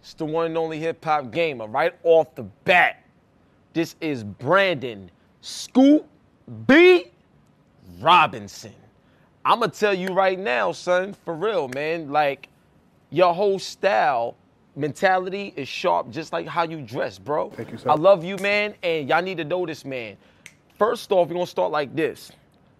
[0.00, 1.66] it's the one and only hip hop gamer.
[1.66, 3.02] Right off the bat,
[3.72, 5.10] this is Brandon
[5.40, 6.06] Scoop
[6.66, 7.06] B
[8.00, 8.74] Robinson.
[9.44, 12.10] I'ma tell you right now, son, for real, man.
[12.10, 12.48] Like
[13.10, 14.36] your whole style,
[14.76, 17.50] mentality is sharp, just like how you dress, bro.
[17.50, 17.90] Thank you, sir.
[17.90, 20.16] I love you, man, and y'all need to know this, man.
[20.78, 22.30] First off, we're gonna start like this.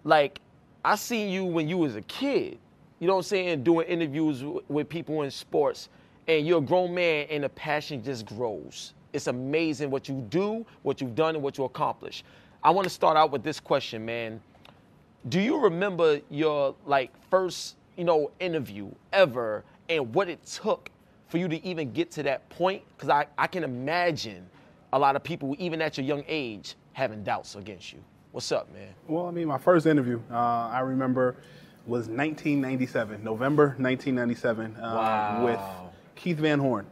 [0.03, 0.39] Like,
[0.85, 2.57] I seen you when you was a kid.
[2.99, 3.63] You know what I'm saying?
[3.63, 5.89] Doing interviews with people in sports,
[6.29, 8.93] and you're a grown man, and the passion just grows.
[9.11, 12.23] It's amazing what you do, what you've done, and what you accomplish.
[12.63, 14.41] I want to start out with this question, man
[15.27, 20.89] do you remember your like first you know interview ever and what it took
[21.27, 24.45] for you to even get to that point because I, I can imagine
[24.93, 27.99] a lot of people even at your young age having doubts against you
[28.31, 31.35] what's up man Well, I mean, my first interview, uh, I remember,
[31.85, 35.43] was 1997, November 1997, uh, Wow.
[35.43, 35.88] with
[36.19, 36.85] Keith Van Horn.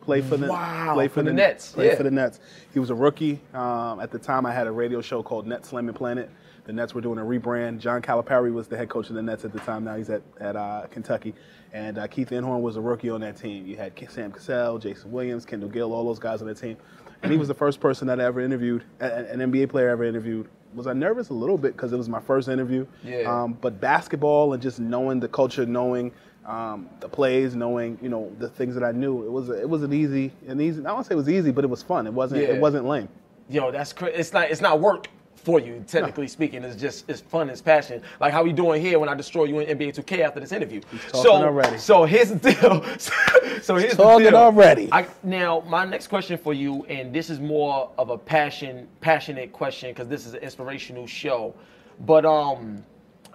[0.00, 1.94] Play for the Wow, played for the Nets, Play yeah.
[1.94, 2.40] for the Nets.
[2.74, 3.40] He was a rookie.
[3.54, 6.28] Um, at the time, I had a radio show called Net Slamming Planet.
[6.64, 7.78] The Nets were doing a rebrand.
[7.78, 9.84] John Calipari was the head coach of the Nets at the time.
[9.84, 11.34] Now he's at at uh, Kentucky.
[11.72, 13.66] And uh, Keith Van Horn was a rookie on that team.
[13.66, 16.76] You had Sam Cassell, Jayson Williams, Kendall Gill, all those guys on the team.
[17.22, 20.04] And he was the first person that I ever interviewed, an NBA player I ever
[20.04, 20.48] interviewed.
[20.74, 22.86] Was I nervous a little bit because it was my first interview?
[23.04, 23.22] Yeah.
[23.22, 26.12] Um, but basketball and just knowing the culture, knowing
[26.44, 29.82] um, the plays, knowing you know the things that I knew, it was it was
[29.82, 30.80] an easy an easy.
[30.80, 32.06] I don't want to say it was easy, but it was fun.
[32.06, 32.48] It wasn't Yeah.
[32.54, 33.08] it wasn't lame.
[33.48, 35.08] yo that's cra- it's not it's not work
[35.46, 38.02] for you technically speaking it's just it's fun it's passion.
[38.20, 40.80] Like how we doing here when i destroy you in nba 2k after this interview?
[40.80, 41.78] Talking so already.
[41.78, 42.84] so here's the deal.
[43.62, 44.36] So here's the talking deal.
[44.36, 44.88] already.
[44.92, 49.52] I, now my next question for you and this is more of a passion passionate
[49.52, 51.54] question because this is an inspirational show.
[52.00, 52.84] But um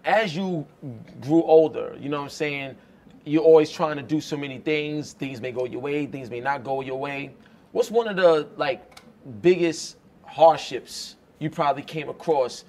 [0.03, 0.67] as you
[1.21, 2.75] grew older you know what i'm saying?
[3.23, 5.13] You're always trying to do so many things.
[5.13, 7.33] Things may go your way things may not go your way.
[7.71, 8.99] What's one of the like
[9.41, 9.95] biggest
[10.25, 12.63] hardships you probably came across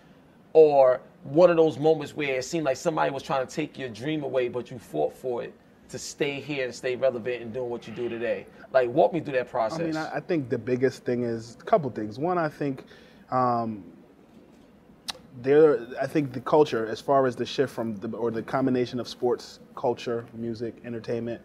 [0.55, 3.89] or one of those moments where it seemed like somebody was trying to take your
[3.91, 5.53] dream away but you fought for it
[5.89, 9.21] to stay here and stay relevant and doing what you do today like walk me
[9.21, 12.19] through that process I mean, I, I think the biggest thing is a couple things.
[12.19, 12.85] One, I think
[13.31, 13.85] um,
[15.43, 15.87] there.
[16.01, 19.09] I think the culture, as far as the shift from the or the combination of
[19.09, 21.41] sports, culture, music, entertainment.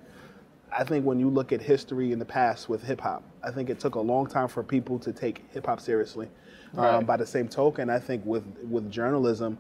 [0.70, 3.70] I think when you look at history in the past with hip hop, I think
[3.70, 6.28] it took a long time for people to take hip hop seriously.
[6.74, 6.94] Right.
[6.96, 9.58] Um, by the same token, I think with with journalism,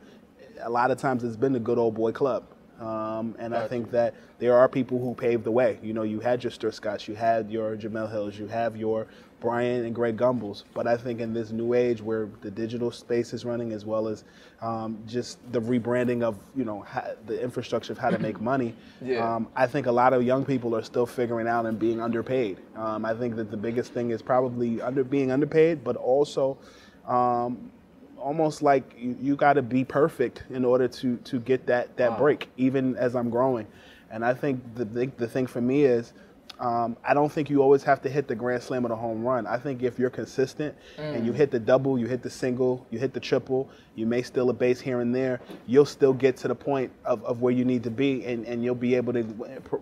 [0.61, 2.43] a lot of times it's been the good old boy club.
[2.79, 5.79] Um, and I think that there are people who paved the way.
[5.81, 9.07] You know, you had your Stuart Scotts, you had your Jemele Hills, you have your
[9.39, 10.63] Brian and Greg Gumbels.
[10.75, 14.07] But I think in this new age where the digital space is running, as well
[14.07, 14.25] as
[14.61, 18.75] um, just the rebranding of you know how, the infrastructure of how to make money,
[19.01, 19.27] Yeah.
[19.35, 22.59] um, I think a lot of young people are still figuring out and being underpaid.
[22.75, 26.57] Um, I think that the biggest thing is probably under being underpaid, but also
[27.07, 27.71] um,
[28.17, 32.11] almost like you, you got to be perfect in order to to get that that
[32.17, 33.67] break, even as I'm growing.
[34.11, 36.13] And I think the big, the thing for me is
[36.59, 39.23] Um, I don't think you always have to hit the grand slam or the home
[39.23, 39.45] run.
[39.45, 42.97] I think if you're consistent and you hit the double, you hit the single, you
[42.97, 46.47] hit the triple, you may steal a base here and there, you'll still get to
[46.47, 49.23] the point of, of where you need to be and, and you'll be able to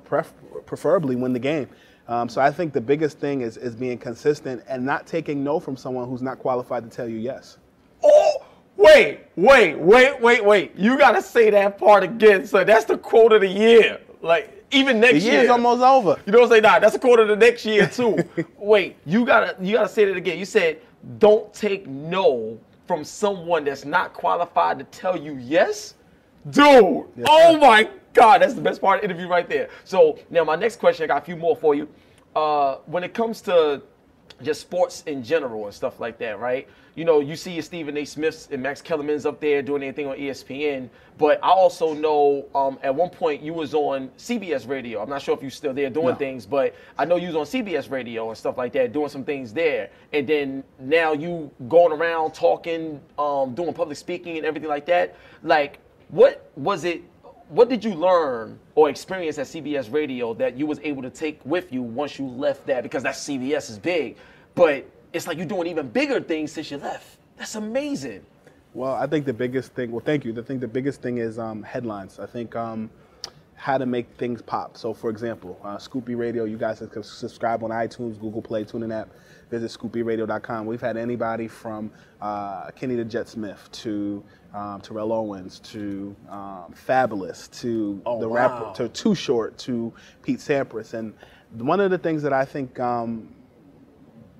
[0.03, 0.33] pref-
[0.65, 1.69] preferably win the game.
[2.07, 5.59] Um, so I think the biggest thing is, is being consistent and not taking no
[5.59, 7.57] from someone who's not qualified to tell you yes.
[8.03, 8.45] Oh,
[8.77, 10.75] wait, wait, wait, wait, wait.
[10.75, 12.45] You got to say that part again.
[12.45, 13.99] So that's the quote of the year.
[14.21, 15.33] Like, even next The year.
[15.33, 16.19] year's almost over.
[16.25, 16.79] You don't say nah.
[16.79, 18.17] That's a quarter of the next year too.
[18.57, 20.37] Wait, you gotta you gotta say that again.
[20.39, 20.81] You said
[21.19, 25.93] don't take no from someone that's not qualified to tell you yes,
[26.49, 27.05] dude.
[27.27, 29.69] oh my God, that's the best part of the interview right there.
[29.83, 31.87] So now my next question, I got a few more for you.
[32.35, 33.81] Uh, when it comes to
[34.41, 36.67] just sports in general and stuff like that, right?
[36.95, 38.05] You know, you see your Stephen A.
[38.05, 42.77] Smiths and Max Kellerman's up there doing anything on ESPN, but I also know um,
[42.83, 45.01] at one point you was on CBS Radio.
[45.01, 46.15] I'm not sure if you're still there doing No.
[46.15, 49.23] things, but I know you was on CBS Radio and stuff like that, doing some
[49.23, 49.89] things there.
[50.13, 55.15] And then now you going around talking, um, doing public speaking and everything like that.
[55.43, 57.03] Like, what was it?
[57.49, 61.39] What did you learn or experience at CBS Radio that you was able to take
[61.45, 62.83] with you once you left that?
[62.83, 64.17] Because that CBS is big,
[64.55, 67.17] but it's like you're doing even bigger things since you left.
[67.37, 68.25] That's amazing.
[68.73, 69.91] Well, I think the biggest thing.
[69.91, 70.37] Well, thank you.
[70.37, 72.19] I think the biggest thing is um, headlines.
[72.19, 72.89] I think um,
[73.55, 74.75] how to make things pop.
[74.75, 76.43] So, for example, uh, Scoop B Radio.
[76.45, 79.09] You guys can subscribe on iTunes, Google Play, TuneIn app.
[79.49, 80.65] Visit ScoopBRadio.com.
[80.65, 86.73] We've had anybody from uh, Kenny the Jet Smith to um, Terrell Owens to um,
[86.87, 88.35] Fabolous to the wow.
[88.35, 89.93] rapper to Too Short to
[90.23, 90.93] Pete Sampras.
[90.93, 91.13] And
[91.51, 93.35] one of the things that I think um,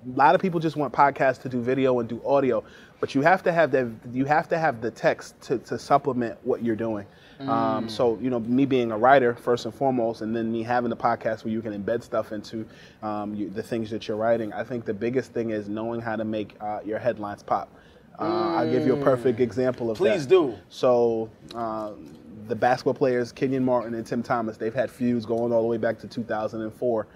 [0.06, 2.62] a lot of people just want podcasts to do video and do audio,
[3.00, 3.88] but you have to have that.
[4.12, 7.06] You have to have the text to, to supplement what you're doing.
[7.40, 10.90] Um, so you know, me being a writer first and foremost, and then me having
[10.90, 12.66] the podcast where you can embed stuff into
[13.02, 14.52] um, you, the things that you're writing.
[14.52, 17.70] I think the biggest thing is knowing how to make uh, your headlines pop.
[18.18, 20.04] Uh, I'll give you a perfect example of that.
[20.04, 20.54] Please do.
[20.68, 21.30] So.
[21.54, 22.16] Um,
[22.48, 25.78] the basketball players, Kenyon Martin and Tim Thomas, they've had feuds going all the way
[25.78, 27.06] back to 2004.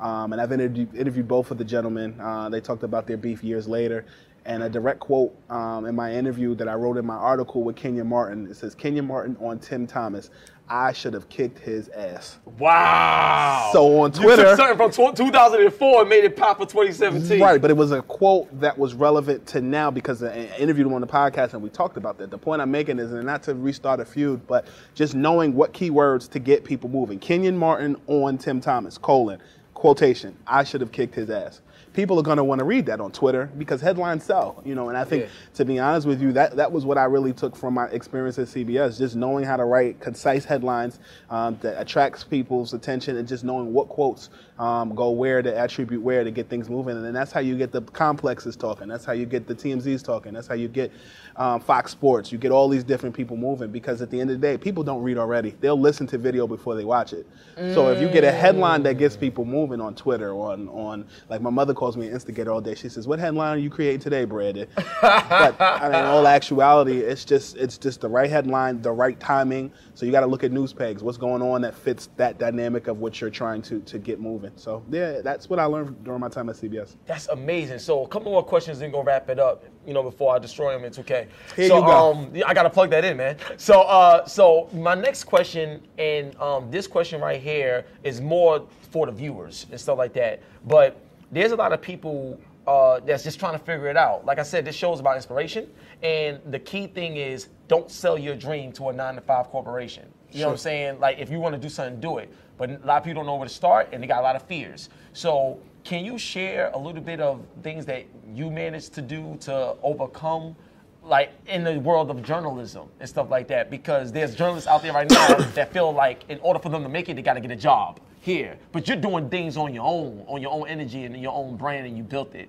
[0.00, 2.20] Um, and I've interviewed, interviewed both of the gentlemen.
[2.20, 4.04] Uh, they talked about their beef years later.
[4.46, 7.76] And a direct quote um, in my interview that I wrote in my article with
[7.76, 10.28] Kenyon Martin it says, Kenyon Martin on Tim Thomas,
[10.68, 12.38] I should have kicked his ass.
[12.58, 13.70] Wow.
[13.72, 17.40] So on You Twitter- took something from tw- 2004 and made it pop for 2017.
[17.40, 20.92] Right, but it was a quote that was relevant to now because I interviewed him
[20.94, 22.30] on the podcast and we talked about that.
[22.30, 26.28] The point I'm making is not to restart a feud, but just knowing what keywords
[26.30, 27.18] to get people moving.
[27.18, 29.40] Kenyon Martin on Tim Thomas, colon,
[29.74, 31.60] quotation, I should have kicked his ass.
[31.94, 34.88] People are going to want to read that on Twitter because headlines sell, you know.
[34.88, 35.28] And I think, Yeah.
[35.54, 38.36] to be honest with you, that that was what I really took from my experience
[38.38, 40.98] at CBS, just knowing how to write concise headlines
[41.30, 46.00] um, that attracts people's attention, and just knowing what quotes um, go where to attribute
[46.02, 46.96] where to get things moving.
[46.96, 48.88] And then that's how you get the complexes talking.
[48.88, 50.32] That's how you get the TMZs talking.
[50.32, 50.92] That's how you get
[51.36, 52.30] um, Fox Sports.
[52.30, 54.84] You get all these different people moving because at the end of the day, people
[54.84, 55.54] don't read already.
[55.60, 57.26] They'll listen to video before they watch it.
[57.72, 61.40] So if you get a headline that gets people moving on Twitter, on on like
[61.40, 62.74] my mother calls me an instigator all day.
[62.74, 66.98] She says, "What headline are you creating today, Brandon?" but I mean, in all actuality,
[66.98, 69.72] it's just it's just the right headline, the right timing.
[69.94, 71.02] So you got to look at news pegs.
[71.02, 74.43] What's going on that fits that dynamic of what you're trying to to get moving.
[74.56, 76.96] So yeah, that's what I learned during my time at CBS.
[77.06, 77.78] That's amazing.
[77.78, 79.64] So a couple more questions and gonna wrap it up.
[79.86, 81.28] You know, before I destroy him, it's okay.
[81.56, 82.12] Here so you go.
[82.12, 83.36] um, I gotta plug that in, man.
[83.56, 89.06] So uh, so my next question and um, this question right here is more for
[89.06, 90.42] the viewers and stuff like that.
[90.66, 94.24] But there's a lot of people uh, that's just trying to figure it out.
[94.24, 95.68] Like I said, this show is about inspiration,
[96.02, 100.06] and the key thing is don't sell your dream to a nine to five corporation.
[100.34, 101.00] You know what I'm saying?
[101.00, 102.32] Like if you want to do something, do it.
[102.56, 104.36] But a lot of people don't know where to start, and they got a lot
[104.36, 104.88] of fears.
[105.12, 109.76] So can you share a little bit of things that you managed to do to
[109.82, 110.56] overcome,
[111.02, 113.70] like in the world of journalism and stuff like that?
[113.70, 116.88] Because there's journalists out there right now that feel like in order for them to
[116.88, 118.58] make it, they got to get a job here.
[118.72, 121.86] But you're doing things on your own, on your own energy and your own brand,
[121.86, 122.48] and you built it.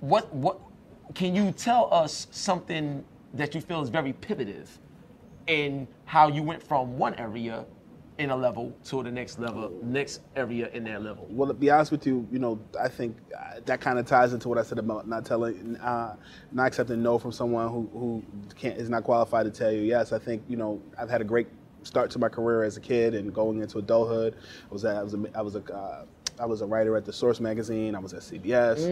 [0.00, 0.60] What what
[1.14, 3.04] can you tell us something
[3.34, 4.78] that you feel is very pivotive
[5.46, 7.64] in how you went from one area
[8.18, 11.26] in a level to the next level, next area in that level?
[11.28, 14.32] Well, to be honest with you, you know, I think uh, that kind of ties
[14.32, 16.16] into what I said about not telling, uh,
[16.52, 18.24] not accepting no from someone who, who
[18.56, 20.12] can't is not qualified to tell you yes.
[20.12, 21.48] I think you know I've had a great
[21.82, 24.36] start to my career as a kid and going into adulthood.
[24.70, 26.04] I was at, I was a, I was a uh,
[26.38, 27.94] I was a writer at the Source magazine.
[27.94, 28.84] I was at CBS,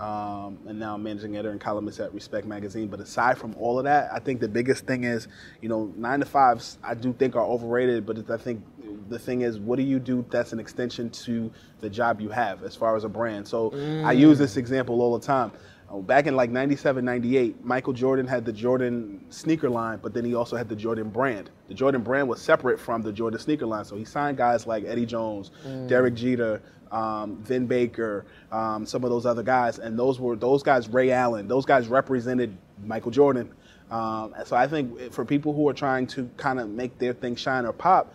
[0.00, 2.88] um, and now I'm managing editor and columnist at Respect magazine.
[2.88, 5.28] But aside from all of that, I think the biggest thing is,
[5.60, 6.78] you know, nine to fives.
[6.82, 8.64] I do think are overrated, but I think
[9.08, 11.50] the thing is, what do you do that's an extension to
[11.80, 13.46] the job you have as far as a brand?
[13.46, 13.70] So
[14.04, 15.52] I use this example all the time.
[15.90, 20.22] Uh, Back in like 97, 98, Michael Jordan had the Jordan sneaker line, but then
[20.22, 21.48] he also had the Jordan brand.
[21.68, 23.86] The Jordan brand was separate from the Jordan sneaker line.
[23.86, 25.50] So he signed guys like Eddie Jones,
[25.86, 29.78] Derek Jeter, um, Vin Baker, um, some of those other guys.
[29.78, 33.52] And those were, those guys, Ray Allen, those guys represented Michael Jordan.
[33.90, 37.36] Um, so I think for people who are trying to kind of make their thing
[37.36, 38.12] shine or pop,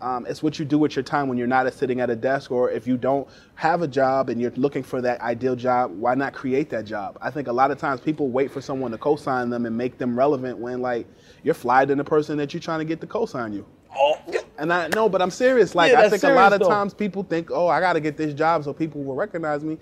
[0.00, 2.50] um, it's what you do with your time when you're not sitting at a desk,
[2.50, 6.14] or if you don't have a job and you're looking for that ideal job, why
[6.14, 7.16] not create that job?
[7.22, 9.96] I think a lot of times people wait for someone to co-sign them and make
[9.96, 11.06] them relevant when like
[11.42, 13.64] you're flyer than the person that you're trying to get to co-sign you.
[13.96, 14.18] Oh,
[14.58, 15.74] And I no, but I'm serious.
[15.74, 16.68] Like Yeah, I think a lot of though.
[16.68, 19.78] times people think, oh, I got to get this job so people will recognize me.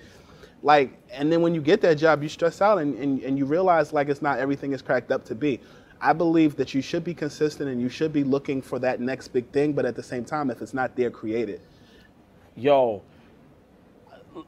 [0.63, 3.45] Like, and then when you get that job, you stress out and, and, and you
[3.45, 5.61] realize like it's not everything is cracked up to be.
[6.01, 9.29] I believe that you should be consistent and you should be looking for that next
[9.29, 11.63] big thing, but at the same time, if it's not there, create it.
[12.57, 13.03] yo,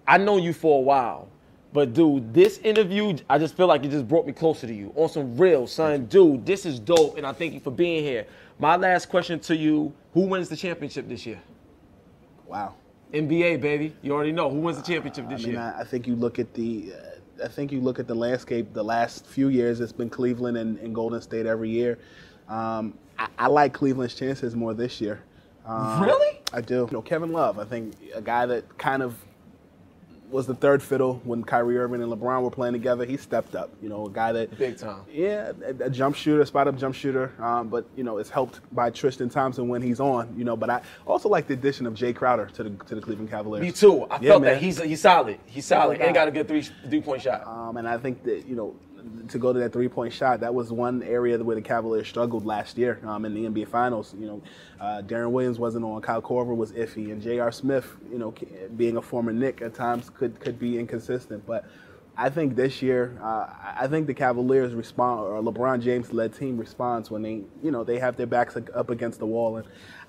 [0.06, 1.28] I know you for a while,
[1.76, 4.95] but dude, this interview, I just feel like it just brought me closer to you
[4.97, 6.06] on some real, son.
[6.06, 8.26] Dude, this is dope, and I thank you for being here.
[8.59, 11.38] My last question to you: Who wins the championship this year?
[12.47, 12.76] Wow.
[13.12, 13.95] NBA, baby.
[14.00, 15.75] You already know who wins the championship I this mean, year.
[15.76, 18.73] I, I think you look at the, uh, I think you look at the landscape.
[18.73, 21.99] The last few years, it's been Cleveland and, and Golden State every year.
[22.49, 25.21] Um, I, I like Cleveland's chances more this year.
[25.66, 26.40] Um, Really?
[26.54, 26.87] I do.
[26.88, 27.59] You know, Kevin Love.
[27.59, 29.14] I think a guy that kind of
[30.30, 33.04] was the third fiddle when Kyrie Irving and LeBron were playing together.
[33.04, 33.71] He stepped up.
[33.80, 35.02] You know, a guy that Big time.
[35.11, 37.33] yeah, a, a jump shooter, spot up jump shooter.
[37.42, 40.35] Um, but you know, it's helped by Tristan Thompson when he's on.
[40.37, 43.00] You know, but I also like the addition of Jae Crowder to the to the
[43.00, 43.62] Cleveland Cavaliers.
[43.64, 44.04] Me too.
[44.11, 44.54] I Yeah, felt man.
[44.54, 45.38] that he's he's solid.
[45.47, 46.04] He's solid guy.
[46.06, 47.47] and got a good three three point shot.
[47.47, 48.75] Um, and I think that, you know,
[49.29, 52.45] to go to that three point shot, that was one area where the Cavaliers struggled
[52.47, 54.15] last year um, in the NBA Finals.
[54.19, 54.43] You know,
[54.81, 57.53] uh, Deron Williams wasn't on, Kyle Korver was iffy, and J.R.
[57.53, 58.35] Smith, you know,
[58.77, 61.47] being a former Knick at times could, could be inconsistent.
[61.47, 61.65] But
[62.17, 63.47] I think this year, uh,
[63.79, 67.85] I- think the Cavaliers respond, or LeBron James led team responds when they, you know,
[67.85, 69.59] they have their backs up against the wall.
[69.59, 69.67] And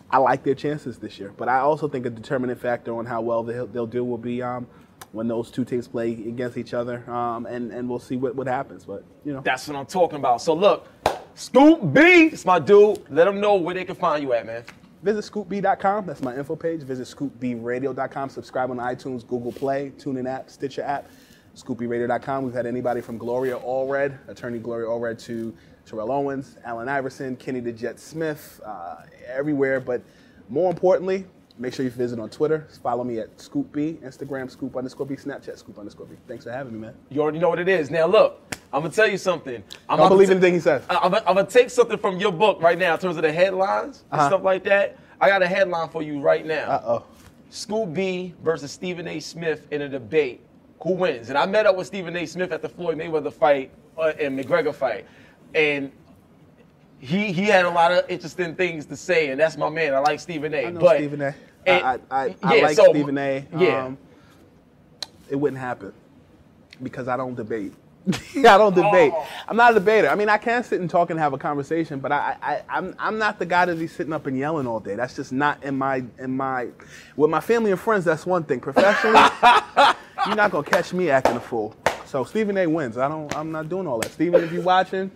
[0.10, 1.34] I like their chances this year.
[1.36, 4.42] But I also think a determining factor on how well they'll, they'll do will be
[4.42, 4.68] um,
[5.12, 8.48] when those two teams play against each other, um, and and we'll see what, what
[8.48, 8.86] happens.
[8.86, 10.42] But you know, That's what I'm talking about.
[10.42, 10.88] So look,
[11.36, 13.00] Scoop B, it's my dude.
[13.10, 14.64] Let them know where they can find you at, man.
[15.04, 16.06] visit scoopb.com.
[16.06, 16.82] That's my info page.
[16.82, 18.30] Visit scoopbradio.com.
[18.30, 21.08] Subscribe on iTunes, Google Play, TuneIn app, Stitcher app,
[21.56, 22.44] scoopbradio.com.
[22.44, 27.60] We've had anybody from Gloria Allred, attorney Gloria Allred, to Terrell Owens, Allen Iverson, Kenny
[27.62, 29.80] the Jet Smith, uh, everywhere.
[29.80, 30.02] But
[30.50, 31.26] more importantly,
[31.60, 32.68] make sure you visit on Twitter.
[32.84, 36.16] Follow me at Scoop B, Instagram, Scoop underscore B, Snapchat, Scoop underscore B.
[36.28, 36.94] Thanks for having me, man.
[37.10, 37.90] You already know what it is.
[37.90, 38.42] Now look,
[38.74, 39.64] I'm gonna tell you something.
[39.90, 40.84] I'm Don't believe ta- anything he says.
[40.90, 43.32] I'm, gonna- I'm gonna take something from your book right now in terms of the
[43.32, 44.30] headlines and Uh-huh.
[44.30, 44.98] stuff like that.
[45.20, 46.70] I got a headline for you right now.
[46.70, 47.06] Uh oh.
[47.50, 49.20] Scoop B versus Stephen A.
[49.20, 50.42] Smith in a debate.
[50.82, 51.30] Who wins?
[51.30, 52.26] And I met up with Stephen A.
[52.26, 55.06] Smith at the Floyd Mayweather fight uh, and McGregor fight,
[55.56, 55.92] and
[57.00, 59.30] he he had a lot of interesting things to say.
[59.30, 59.94] And that's my man.
[59.94, 60.66] I like Stephen A.
[60.66, 61.36] I know but Stephen A.
[61.66, 63.46] and- I, I, I, I yeah, like so- Stephen A.
[63.58, 63.86] Yeah.
[63.86, 63.98] Um,
[65.30, 65.94] it wouldn't happen
[66.82, 67.74] because I don't debate.
[68.38, 69.12] I don't debate.
[69.14, 69.28] Oh.
[69.50, 70.08] I'm not a debater.
[70.08, 72.96] I mean, I can sit and talk and have a conversation, but I, I, I'm,
[72.98, 74.96] I'm not the guy to be sitting up and yelling all day.
[74.96, 76.70] That's just not in my, in my,
[77.18, 78.06] with my family and friends.
[78.06, 78.62] That's one thing.
[78.62, 79.20] Professionally,
[80.26, 81.76] you're not gonna catch me acting a fool.
[82.06, 82.66] So Stephen A.
[82.68, 82.98] wins.
[82.98, 83.36] I don't.
[83.36, 84.12] I'm not doing all that.
[84.14, 85.12] Stephen, if you're watching.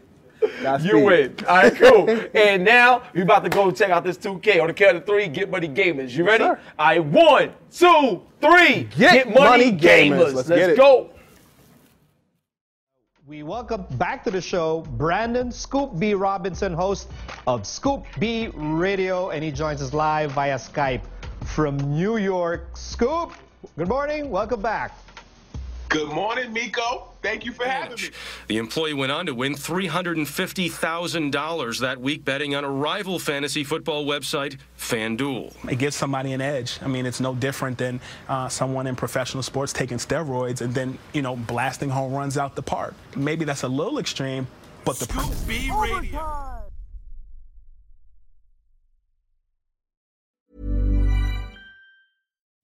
[0.81, 1.35] You win.
[1.47, 2.09] All right, cool.
[2.33, 5.27] and now we about to go check out this 2K on the count of three.
[5.27, 6.11] Get money gamers.
[6.11, 6.43] You ready?
[6.43, 8.83] I All right, one, two, three.
[8.97, 10.33] Get money gamers.
[10.33, 10.77] Let's get it.
[10.77, 11.11] go.
[13.27, 16.15] We welcome back to the show Brandon Scoop B.
[16.15, 17.09] Robinson, host
[17.47, 21.01] of Scoop B Radio, and he joins us live via Skype
[21.45, 22.75] from New York.
[22.75, 23.31] Scoop,
[23.77, 24.29] good morning.
[24.29, 24.97] Welcome back.
[25.91, 27.09] Good morning, Miko.
[27.21, 28.11] Thank you for having me.
[28.47, 34.05] The employee went on to win $350,000 that week betting on a rival fantasy football
[34.05, 35.53] website, FanDuel.
[35.69, 36.79] It gives somebody an edge.
[36.81, 40.97] I mean, it's no different than uh, someone in professional sports taking steroids and then,
[41.11, 42.93] you know, blasting home runs out the park.
[43.17, 44.47] Maybe that's a little extreme,
[44.85, 46.50] but the Scoop B Radio.